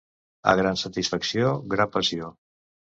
A 0.51 0.55
gran 0.61 0.79
satisfacció, 0.85 1.55
gran 1.77 1.95
passió. 1.99 2.35